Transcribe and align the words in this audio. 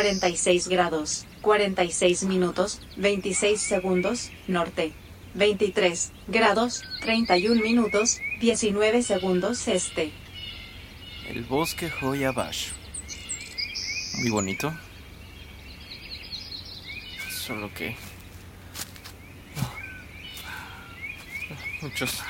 46 0.00 0.68
grados, 0.68 1.26
46 1.42 2.22
minutos, 2.22 2.80
26 2.96 3.60
segundos, 3.60 4.30
norte. 4.48 4.94
23 5.34 6.12
grados, 6.26 6.82
31 7.02 7.62
minutos, 7.62 8.18
19 8.40 9.02
segundos 9.02 9.68
este. 9.68 10.10
El 11.28 11.44
bosque 11.44 11.92
Hoyabash. 12.00 12.68
Muy 14.20 14.30
bonito. 14.30 14.72
Solo 17.30 17.70
que... 17.74 17.94
Muchos... 21.82 22.22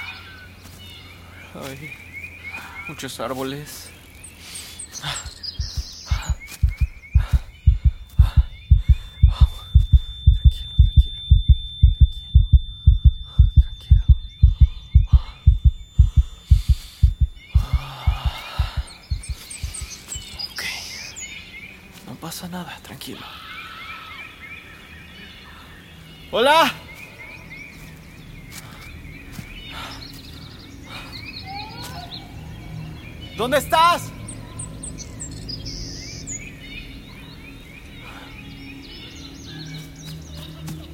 Ay, 1.54 1.92
muchos 2.88 3.20
árboles. 3.20 3.90
Pasa 22.20 22.48
nada, 22.48 22.78
tranquilo. 22.82 23.24
¡Hola! 26.30 26.72
¿Dónde 33.36 33.56
estás? 33.56 34.12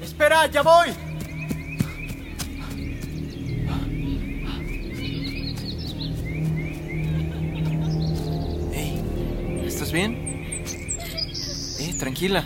Espera, 0.00 0.47
ya 0.47 0.62
voy. 0.62 1.06
Tranquila. 12.16 12.44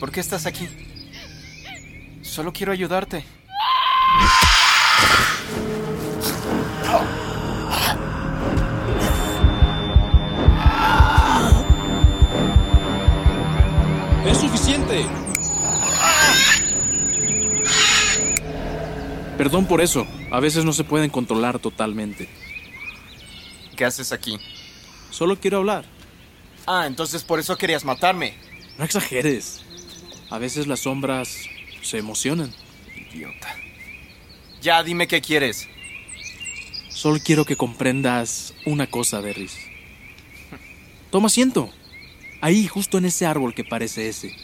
¿Por 0.00 0.10
qué 0.10 0.20
estás 0.20 0.46
aquí? 0.46 0.68
Solo 2.22 2.52
quiero 2.52 2.72
ayudarte. 2.72 3.24
¡Es 14.26 14.38
suficiente! 14.38 15.06
Perdón 19.36 19.66
por 19.66 19.80
eso. 19.80 20.06
A 20.32 20.40
veces 20.40 20.64
no 20.64 20.72
se 20.72 20.84
pueden 20.84 21.10
controlar 21.10 21.58
totalmente. 21.58 22.28
¿Qué 23.76 23.84
haces 23.84 24.12
aquí? 24.12 24.38
Solo 25.10 25.38
quiero 25.38 25.58
hablar. 25.58 25.84
Ah, 26.66 26.86
entonces 26.86 27.22
por 27.24 27.40
eso 27.40 27.56
querías 27.56 27.84
matarme. 27.84 28.34
No 28.78 28.84
exageres. 28.84 29.62
A 30.30 30.38
veces 30.38 30.66
las 30.66 30.80
sombras 30.80 31.36
se 31.82 31.98
emocionan. 31.98 32.52
Idiota. 33.12 33.54
Ya, 34.62 34.82
dime 34.82 35.08
qué 35.08 35.20
quieres. 35.20 35.68
Solo 36.88 37.18
quiero 37.24 37.44
que 37.44 37.56
comprendas 37.56 38.54
una 38.66 38.86
cosa, 38.86 39.20
Derris. 39.20 39.56
Toma 41.10 41.26
asiento. 41.26 41.70
Ahí, 42.40 42.66
justo 42.66 42.98
en 42.98 43.06
ese 43.06 43.26
árbol 43.26 43.54
que 43.54 43.64
parece 43.64 44.08
ese. 44.08 44.36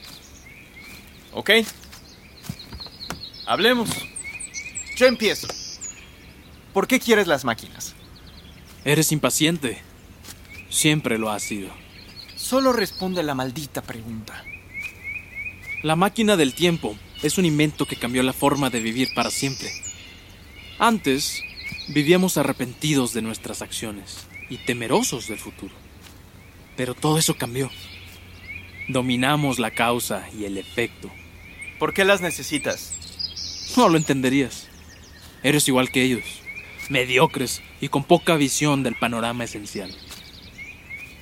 ¿Ok? 1.33 1.51
Hablemos. 3.47 3.91
Yo 4.97 5.07
empiezo. 5.07 5.47
¿Por 6.73 6.87
qué 6.89 6.99
quieres 6.99 7.27
las 7.27 7.45
máquinas? 7.45 7.95
Eres 8.85 9.13
impaciente. 9.13 9.86
Siempre 10.77 11.17
lo 11.17 11.31
has 11.31 11.43
sido. 11.43 11.71
Solo 12.37 12.71
responde 12.71 13.23
la 13.23 13.35
maldita 13.35 13.81
pregunta. 13.81 14.45
La 15.83 15.97
máquina 15.97 16.37
del 16.37 16.53
tiempo 16.53 16.99
es 17.23 17.39
un 17.39 17.47
invento 17.47 17.87
que 17.87 17.97
cambió 17.97 18.23
la 18.23 18.35
forma 18.35 18.69
de 18.69 18.81
vivir 18.81 19.09
para 19.15 19.31
siempre. 19.31 19.71
Antes, 20.79 21.41
vivíamos 21.89 22.37
arrepentidos 22.37 23.15
de 23.15 23.23
nuestras 23.23 23.63
acciones 23.63 24.27
y 24.51 24.59
temerosos 24.59 25.29
del 25.29 25.39
futuro. 25.39 25.75
Pero 26.77 26.93
todo 26.93 27.17
eso 27.17 27.39
cambió. 27.39 27.71
Dominamos 28.87 29.59
la 29.59 29.71
causa 29.71 30.29
y 30.39 30.45
el 30.45 30.59
efecto. 30.59 31.11
¿Por 31.79 31.95
qué 31.95 32.05
las 32.05 32.21
necesitas? 32.21 33.73
No 33.79 33.89
lo 33.89 33.97
entenderías. 33.97 34.69
Eres 35.43 35.69
igual 35.69 35.91
que 35.91 36.03
ellos, 36.03 36.25
mediocres 36.91 37.63
y 37.81 37.89
con 37.89 38.05
poca 38.05 38.37
visión 38.37 38.83
del 38.83 38.95
panorama 38.97 39.45
esencial. 39.45 39.91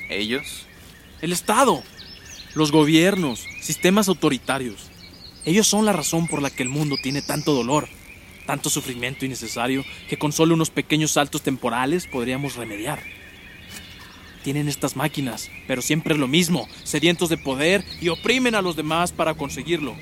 ¿Ellos? 0.08 0.66
El 1.20 1.32
Estado, 1.32 1.82
los 2.54 2.70
gobiernos, 2.70 3.46
sistemas 3.60 4.08
autoritarios. 4.08 4.90
Ellos 5.44 5.66
son 5.66 5.84
la 5.84 5.92
razón 5.92 6.26
por 6.26 6.42
la 6.42 6.50
que 6.50 6.62
el 6.62 6.68
mundo 6.68 6.96
tiene 7.02 7.22
tanto 7.22 7.54
dolor, 7.54 7.88
tanto 8.46 8.70
sufrimiento 8.70 9.24
innecesario 9.24 9.84
que 10.08 10.18
con 10.18 10.32
solo 10.32 10.54
unos 10.54 10.70
pequeños 10.70 11.12
saltos 11.12 11.42
temporales 11.42 12.06
podríamos 12.06 12.56
remediar. 12.56 13.02
Tienen 14.42 14.68
estas 14.68 14.96
máquinas, 14.96 15.50
pero 15.66 15.80
siempre 15.80 16.14
es 16.14 16.20
lo 16.20 16.28
mismo, 16.28 16.68
sedientos 16.82 17.30
de 17.30 17.38
poder 17.38 17.82
y 18.00 18.08
oprimen 18.08 18.54
a 18.54 18.62
los 18.62 18.76
demás 18.76 19.12
para 19.12 19.34
conseguirlo, 19.34 19.96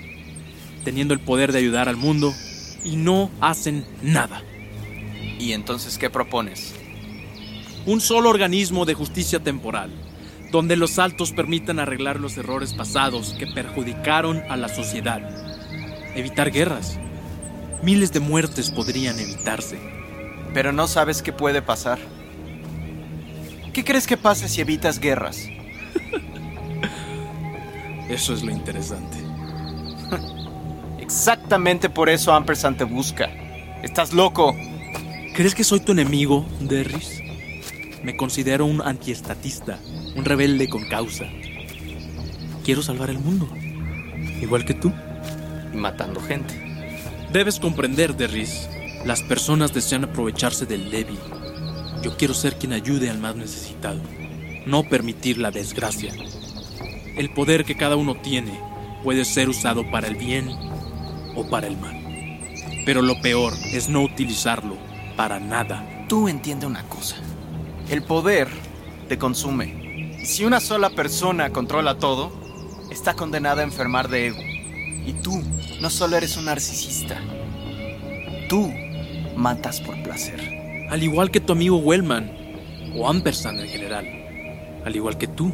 teniendo 0.84 1.14
el 1.14 1.20
poder 1.20 1.52
de 1.52 1.58
ayudar 1.58 1.88
al 1.88 1.96
mundo 1.96 2.34
y 2.84 2.96
no 2.96 3.30
hacen 3.40 3.86
nada. 4.02 4.42
¿Y 5.38 5.52
entonces 5.52 5.96
qué 5.96 6.10
propones? 6.10 6.74
Un 7.84 8.00
solo 8.00 8.30
organismo 8.30 8.84
de 8.84 8.94
justicia 8.94 9.40
temporal, 9.40 9.90
donde 10.52 10.76
los 10.76 11.00
altos 11.00 11.32
permitan 11.32 11.80
arreglar 11.80 12.20
los 12.20 12.36
errores 12.36 12.74
pasados 12.74 13.34
que 13.36 13.48
perjudicaron 13.48 14.40
a 14.48 14.56
la 14.56 14.68
sociedad. 14.68 15.20
Evitar 16.14 16.52
guerras. 16.52 17.00
Miles 17.82 18.12
de 18.12 18.20
muertes 18.20 18.70
podrían 18.70 19.18
evitarse. 19.18 19.80
Pero 20.54 20.72
no 20.72 20.86
sabes 20.86 21.22
qué 21.22 21.32
puede 21.32 21.60
pasar. 21.60 21.98
¿Qué 23.72 23.82
crees 23.82 24.06
que 24.06 24.16
pase 24.16 24.48
si 24.48 24.60
evitas 24.60 25.00
guerras? 25.00 25.48
Eso 28.08 28.32
es 28.32 28.44
lo 28.44 28.52
interesante. 28.52 29.16
Exactamente 31.00 31.90
por 31.90 32.08
eso 32.08 32.32
Ampersand 32.32 32.76
te 32.78 32.84
busca. 32.84 33.28
Estás 33.82 34.12
loco. 34.12 34.54
¿Crees 35.34 35.54
que 35.54 35.64
soy 35.64 35.80
tu 35.80 35.92
enemigo, 35.92 36.46
Derris? 36.60 37.21
Me 38.02 38.16
considero 38.16 38.66
un 38.66 38.82
antiestatista, 38.82 39.78
un 40.16 40.24
rebelde 40.24 40.68
con 40.68 40.84
causa. 40.88 41.26
Quiero 42.64 42.82
salvar 42.82 43.10
el 43.10 43.18
mundo, 43.18 43.48
igual 44.40 44.64
que 44.64 44.74
tú. 44.74 44.92
Matando 45.72 46.20
gente. 46.20 46.54
Debes 47.32 47.60
comprender, 47.60 48.16
Derris. 48.16 48.68
Las 49.06 49.22
personas 49.22 49.72
desean 49.72 50.04
aprovecharse 50.04 50.66
del 50.66 50.90
débil. 50.90 51.18
Yo 52.02 52.16
quiero 52.16 52.34
ser 52.34 52.56
quien 52.56 52.72
ayude 52.72 53.08
al 53.08 53.18
más 53.18 53.36
necesitado, 53.36 54.00
no 54.66 54.82
permitir 54.84 55.38
la 55.38 55.50
desgracia. 55.50 56.12
El 57.16 57.32
poder 57.32 57.64
que 57.64 57.76
cada 57.76 57.96
uno 57.96 58.16
tiene 58.16 58.58
puede 59.04 59.24
ser 59.24 59.48
usado 59.48 59.88
para 59.90 60.08
el 60.08 60.16
bien 60.16 60.48
o 61.36 61.46
para 61.48 61.68
el 61.68 61.76
mal. 61.76 62.02
Pero 62.84 63.02
lo 63.02 63.20
peor 63.22 63.54
es 63.72 63.88
no 63.88 64.02
utilizarlo 64.02 64.76
para 65.16 65.38
nada. 65.38 66.06
Tú 66.08 66.28
entiende 66.28 66.66
una 66.66 66.82
cosa. 66.88 67.16
El 67.92 68.02
poder 68.02 68.48
te 69.10 69.18
consume. 69.18 70.16
Si 70.24 70.46
una 70.46 70.60
sola 70.60 70.88
persona 70.88 71.50
controla 71.50 71.98
todo, 71.98 72.32
está 72.90 73.12
condenada 73.12 73.60
a 73.60 73.64
enfermar 73.66 74.08
de 74.08 74.28
ego. 74.28 74.40
Y 75.06 75.12
tú 75.22 75.42
no 75.78 75.90
solo 75.90 76.16
eres 76.16 76.38
un 76.38 76.46
narcisista. 76.46 77.20
Tú 78.48 78.72
matas 79.36 79.82
por 79.82 80.02
placer. 80.02 80.40
Al 80.88 81.02
igual 81.02 81.30
que 81.30 81.40
tu 81.40 81.52
amigo 81.52 81.76
Wellman, 81.76 82.32
o 82.96 83.10
Ampersand 83.10 83.60
en 83.60 83.68
general. 83.68 84.06
Al 84.86 84.96
igual 84.96 85.18
que 85.18 85.26
tú. 85.26 85.52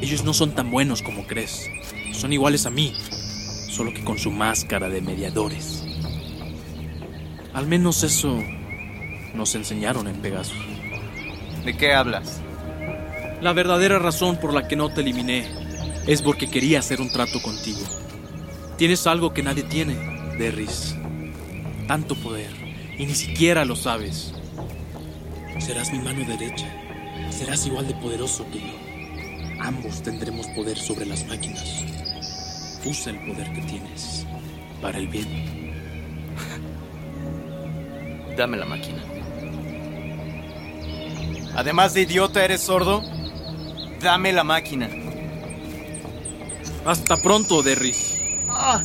Ellos 0.00 0.24
no 0.24 0.34
son 0.34 0.56
tan 0.56 0.72
buenos 0.72 1.02
como 1.02 1.24
crees. 1.24 1.68
Son 2.14 2.32
iguales 2.32 2.66
a 2.66 2.70
mí, 2.70 2.92
solo 3.70 3.94
que 3.94 4.02
con 4.02 4.18
su 4.18 4.32
máscara 4.32 4.88
de 4.88 5.02
mediadores. 5.02 5.84
Al 7.54 7.68
menos 7.68 8.02
eso 8.02 8.42
nos 9.36 9.54
enseñaron 9.54 10.08
en 10.08 10.16
Pegasus. 10.16 10.56
¿De 11.66 11.76
qué 11.76 11.92
hablas? 11.92 12.40
La 13.40 13.52
verdadera 13.52 13.98
razón 13.98 14.36
por 14.36 14.54
la 14.54 14.68
que 14.68 14.76
no 14.76 14.88
te 14.88 15.00
eliminé 15.00 15.48
es 16.06 16.22
porque 16.22 16.48
quería 16.48 16.78
hacer 16.78 17.00
un 17.00 17.10
trato 17.10 17.42
contigo. 17.42 17.80
Tienes 18.78 19.04
algo 19.08 19.34
que 19.34 19.42
nadie 19.42 19.64
tiene, 19.64 19.96
Derris. 20.38 20.94
Tanto 21.88 22.14
poder, 22.14 22.52
y 22.96 23.06
ni 23.06 23.16
siquiera 23.16 23.64
lo 23.64 23.74
sabes. 23.74 24.32
Serás 25.58 25.92
mi 25.92 25.98
mano 25.98 26.24
derecha, 26.24 26.68
serás 27.30 27.66
igual 27.66 27.88
de 27.88 27.94
poderoso 27.94 28.46
que 28.52 28.60
yo. 28.60 29.60
Ambos 29.60 30.04
tendremos 30.04 30.46
poder 30.54 30.78
sobre 30.78 31.04
las 31.04 31.26
máquinas. 31.26 31.84
Usa 32.84 33.10
el 33.10 33.18
poder 33.26 33.52
que 33.52 33.62
tienes 33.62 34.24
para 34.80 34.98
el 34.98 35.08
bien. 35.08 35.74
Dame 38.36 38.56
la 38.56 38.66
máquina. 38.66 39.15
Además 41.56 41.94
de 41.94 42.02
idiota, 42.02 42.44
¿eres 42.44 42.60
sordo? 42.60 43.02
Dame 44.00 44.30
la 44.30 44.44
máquina. 44.44 44.90
Hasta 46.84 47.16
pronto, 47.16 47.62
Derris. 47.62 48.20
Ah. 48.50 48.82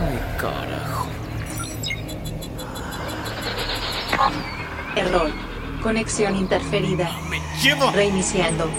Ay, 0.00 0.18
carajo. 0.38 1.08
Error. 4.94 5.30
Conexión 5.82 6.36
interferida. 6.36 7.10
¡Me 7.28 7.40
llevo! 7.62 7.90
Reiniciando. 7.90 8.70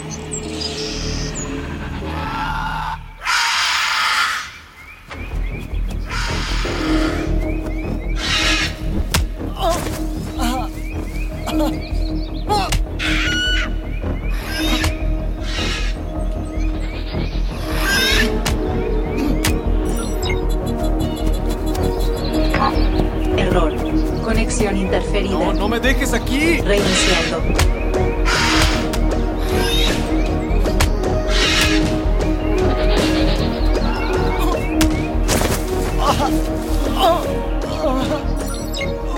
No, 25.70 25.76
me 25.76 25.80
dejes 25.82 26.16
aquí. 26.16 26.62
Reiniciando. 26.62 27.44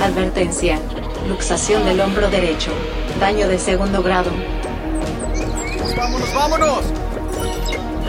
Advertencia. 0.01 0.77
Luxación 1.29 1.85
del 1.85 2.01
hombro 2.01 2.29
derecho. 2.29 2.71
Daño 3.21 3.47
de 3.47 3.57
segundo 3.57 4.03
grado. 4.03 4.29
Vámonos, 5.95 6.33
vámonos. 6.33 6.83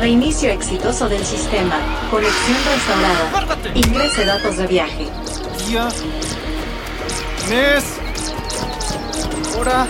Reinicio 0.00 0.50
exitoso 0.50 1.09
del 1.09 1.25
sistema. 1.25 1.77
Conexión 2.11 2.59
restaurada. 2.75 3.73
Ingrese 3.77 4.25
datos 4.25 4.56
de 4.56 4.67
viaje. 4.67 5.06
Tía. 5.65 5.89
Inés. 7.47 8.01
Oder? 9.50 9.87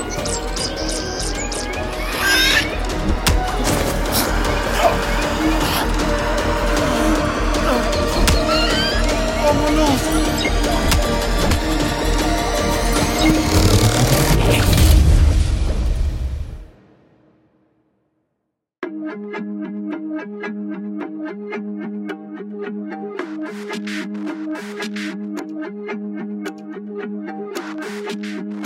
Thank 28.13 28.62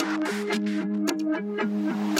Thank 1.37 1.61
you. 1.61 2.15